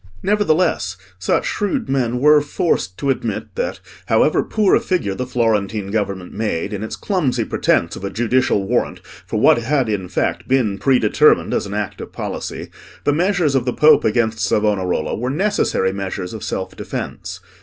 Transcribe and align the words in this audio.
Nevertheless 0.23 0.97
such 1.19 1.45
shrewd 1.45 1.87
men 1.87 2.17
were 2.19 2.41
forced 2.41 2.97
to 2.97 3.11
admit 3.11 3.53
that, 3.53 3.79
however 4.07 4.41
poor 4.41 4.73
a 4.73 4.79
figure 4.79 5.13
the 5.13 5.27
Florentine 5.27 5.91
government 5.91 6.33
made 6.33 6.73
in 6.73 6.81
its 6.81 6.95
clumsy 6.95 7.45
pretence 7.45 7.95
of 7.95 8.03
a 8.03 8.09
judicial 8.09 8.67
warrant 8.67 9.05
for 9.05 9.39
what 9.39 9.59
had 9.59 9.87
in 9.89 10.09
fact 10.09 10.47
been 10.47 10.79
predetermined 10.79 11.53
as 11.53 11.67
an 11.67 11.75
act 11.75 12.01
of 12.01 12.11
policy, 12.11 12.71
the 13.03 13.13
measures 13.13 13.53
of 13.53 13.65
the 13.65 13.73
Pope 13.73 14.03
against 14.03 14.39
Savonarola 14.39 15.15
were 15.15 15.29
necessary 15.29 15.93
measures 15.93 16.33
of 16.33 16.43
self 16.43 16.75
defence. 16.75 17.39